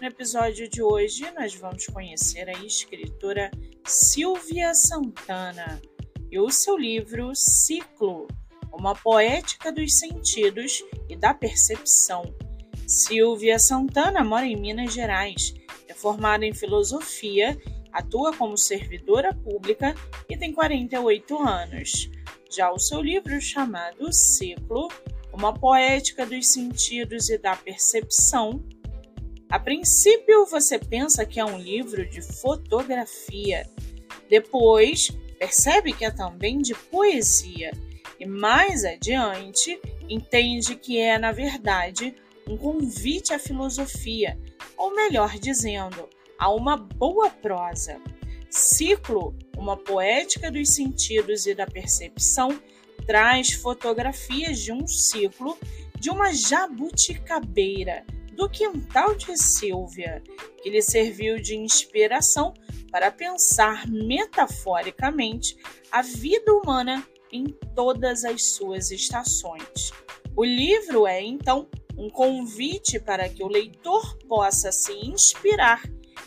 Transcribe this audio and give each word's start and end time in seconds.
No 0.00 0.06
episódio 0.06 0.70
de 0.70 0.80
hoje, 0.80 1.28
nós 1.32 1.56
vamos 1.56 1.86
conhecer 1.86 2.48
a 2.48 2.64
escritora 2.64 3.50
Silvia 3.84 4.72
Santana 4.72 5.82
e 6.30 6.38
o 6.38 6.48
seu 6.50 6.76
livro 6.76 7.32
Ciclo, 7.34 8.28
uma 8.72 8.94
poética 8.94 9.72
dos 9.72 9.98
sentidos 9.98 10.84
e 11.08 11.16
da 11.16 11.34
percepção. 11.34 12.32
Silvia 12.86 13.58
Santana 13.58 14.22
mora 14.22 14.46
em 14.46 14.54
Minas 14.54 14.94
Gerais, 14.94 15.52
é 15.88 15.94
formada 15.94 16.46
em 16.46 16.54
filosofia, 16.54 17.60
atua 17.92 18.32
como 18.32 18.56
servidora 18.56 19.34
pública 19.34 19.96
e 20.30 20.38
tem 20.38 20.52
48 20.52 21.42
anos. 21.42 22.08
Já 22.48 22.70
o 22.70 22.78
seu 22.78 23.02
livro 23.02 23.40
chamado 23.40 24.12
Ciclo, 24.12 24.86
uma 25.32 25.52
poética 25.52 26.24
dos 26.24 26.46
sentidos 26.46 27.28
e 27.30 27.36
da 27.36 27.56
percepção, 27.56 28.64
a 29.50 29.58
princípio, 29.58 30.44
você 30.44 30.78
pensa 30.78 31.24
que 31.24 31.40
é 31.40 31.44
um 31.44 31.58
livro 31.58 32.06
de 32.06 32.20
fotografia. 32.20 33.66
Depois, 34.28 35.08
percebe 35.38 35.94
que 35.94 36.04
é 36.04 36.10
também 36.10 36.58
de 36.58 36.74
poesia. 36.74 37.72
E 38.20 38.26
mais 38.26 38.84
adiante, 38.84 39.80
entende 40.06 40.76
que 40.76 40.98
é, 40.98 41.18
na 41.18 41.32
verdade, 41.32 42.14
um 42.46 42.58
convite 42.58 43.32
à 43.32 43.38
filosofia, 43.38 44.38
ou 44.76 44.94
melhor 44.94 45.38
dizendo, 45.38 46.10
a 46.38 46.50
uma 46.50 46.76
boa 46.76 47.30
prosa. 47.30 47.98
Ciclo, 48.50 49.34
uma 49.56 49.78
poética 49.78 50.50
dos 50.50 50.74
sentidos 50.74 51.46
e 51.46 51.54
da 51.54 51.66
percepção, 51.66 52.60
traz 53.06 53.52
fotografias 53.54 54.58
de 54.58 54.72
um 54.72 54.86
ciclo 54.86 55.56
de 55.98 56.10
uma 56.10 56.34
jabuticabeira 56.34 58.04
do 58.38 58.48
quintal 58.48 59.16
de 59.16 59.36
Silvia, 59.36 60.22
que 60.62 60.70
lhe 60.70 60.80
serviu 60.80 61.42
de 61.42 61.56
inspiração 61.56 62.54
para 62.88 63.10
pensar 63.10 63.88
metaforicamente 63.88 65.56
a 65.90 66.02
vida 66.02 66.54
humana 66.54 67.04
em 67.32 67.46
todas 67.74 68.24
as 68.24 68.50
suas 68.50 68.92
estações. 68.92 69.90
O 70.36 70.44
livro 70.44 71.04
é, 71.04 71.20
então, 71.20 71.68
um 71.96 72.08
convite 72.08 73.00
para 73.00 73.28
que 73.28 73.42
o 73.42 73.48
leitor 73.48 74.16
possa 74.28 74.70
se 74.70 74.92
inspirar 74.92 75.82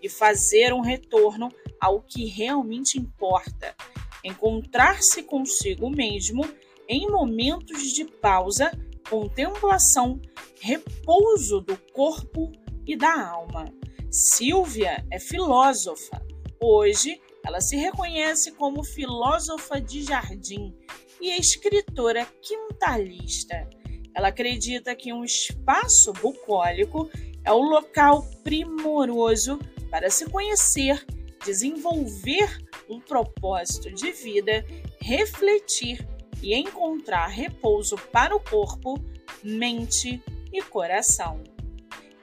e 0.00 0.08
fazer 0.08 0.72
um 0.72 0.82
retorno 0.82 1.48
ao 1.80 2.00
que 2.00 2.24
realmente 2.26 3.00
importa, 3.00 3.74
encontrar-se 4.22 5.24
consigo 5.24 5.90
mesmo 5.90 6.48
em 6.88 7.10
momentos 7.10 7.90
de 7.92 8.04
pausa 8.04 8.70
contemplação, 9.08 10.20
repouso 10.60 11.60
do 11.60 11.76
corpo 11.92 12.52
e 12.86 12.96
da 12.96 13.28
alma. 13.28 13.72
Silvia 14.10 15.04
é 15.10 15.18
filósofa. 15.18 16.24
Hoje, 16.60 17.20
ela 17.44 17.60
se 17.60 17.76
reconhece 17.76 18.52
como 18.52 18.84
filósofa 18.84 19.80
de 19.80 20.02
jardim 20.02 20.74
e 21.20 21.38
escritora 21.38 22.26
quintalista. 22.42 23.68
Ela 24.14 24.28
acredita 24.28 24.96
que 24.96 25.12
um 25.12 25.24
espaço 25.24 26.12
bucólico 26.14 27.08
é 27.44 27.52
o 27.52 27.60
local 27.60 28.26
primoroso 28.42 29.58
para 29.90 30.10
se 30.10 30.28
conhecer, 30.28 31.04
desenvolver 31.44 32.66
um 32.88 33.00
propósito 33.00 33.92
de 33.92 34.10
vida, 34.10 34.64
refletir 35.00 36.06
e 36.42 36.54
encontrar 36.54 37.26
repouso 37.28 37.96
para 38.12 38.34
o 38.34 38.40
corpo, 38.40 38.94
mente 39.42 40.22
e 40.52 40.62
coração. 40.62 41.42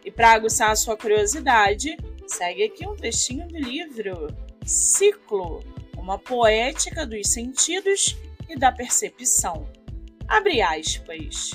E 0.04 0.12
para 0.12 0.34
aguçar 0.34 0.72
a 0.72 0.76
sua 0.76 0.98
curiosidade, 0.98 1.98
segue 2.28 2.64
aqui 2.64 2.88
um 2.88 2.96
trechinho 2.96 3.48
do 3.48 3.58
livro 3.58 4.28
Ciclo, 4.66 5.64
uma 5.98 6.18
poética 6.18 7.06
dos 7.06 7.32
sentidos 7.32 8.16
e 8.50 8.58
da 8.58 8.72
percepção. 8.72 9.68
Abre 10.28 10.62
aspas. 10.62 11.52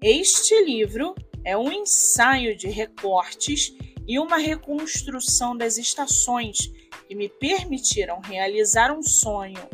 Este 0.00 0.62
livro 0.64 1.14
é 1.44 1.56
um 1.56 1.70
ensaio 1.70 2.56
de 2.56 2.68
recortes 2.68 3.74
e 4.06 4.18
uma 4.18 4.36
reconstrução 4.36 5.56
das 5.56 5.78
estações 5.78 6.70
que 7.06 7.14
me 7.14 7.28
permitiram 7.28 8.20
realizar 8.20 8.92
um 8.92 9.02
sonho. 9.02 9.68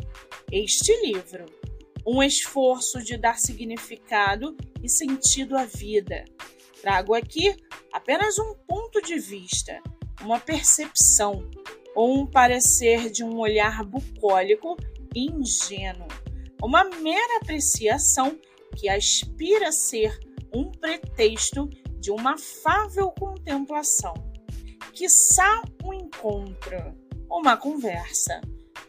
Este 0.51 0.93
livro 1.05 1.45
um 2.05 2.21
esforço 2.23 3.03
de 3.03 3.17
dar 3.17 3.39
significado 3.39 4.55
e 4.81 4.89
sentido 4.89 5.57
à 5.57 5.65
vida. 5.65 6.25
Trago 6.81 7.13
aqui 7.13 7.55
apenas 7.93 8.39
um 8.39 8.55
ponto 8.67 9.01
de 9.01 9.19
vista, 9.19 9.81
uma 10.21 10.39
percepção 10.39 11.49
ou 11.95 12.19
um 12.19 12.25
parecer 12.25 13.09
de 13.09 13.23
um 13.23 13.37
olhar 13.37 13.83
bucólico 13.83 14.77
e 15.15 15.25
ingênuo, 15.25 16.07
uma 16.61 16.83
mera 16.83 17.37
apreciação 17.41 18.39
que 18.75 18.87
aspira 18.87 19.67
a 19.67 19.71
ser 19.71 20.17
um 20.53 20.71
pretexto 20.71 21.69
de 21.99 22.11
uma 22.11 22.33
afável 22.33 23.11
contemplação, 23.11 24.13
quiçá 24.93 25.61
um 25.83 25.93
encontro, 25.93 26.95
uma 27.29 27.55
conversa. 27.55 28.41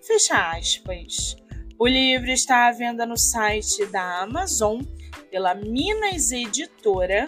Fecha 0.03 0.51
aspas. 0.51 1.37
O 1.83 1.87
livro 1.89 2.31
está 2.31 2.69
à 2.69 2.71
venda 2.71 3.05
no 3.05 3.19
site 3.19 3.85
da 3.87 4.21
Amazon, 4.21 4.83
pela 5.33 5.53
Minas 5.53 6.31
Editora 6.31 7.27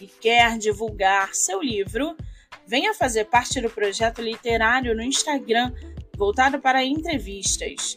e 0.00 0.08
quer 0.08 0.58
divulgar 0.58 1.32
seu 1.32 1.62
livro, 1.62 2.16
venha 2.66 2.92
fazer 2.92 3.26
parte 3.26 3.60
do 3.60 3.70
projeto 3.70 4.20
literário 4.20 4.96
no 4.96 5.02
Instagram 5.02 5.72
voltado 6.16 6.58
para 6.58 6.84
entrevistas 6.84 7.96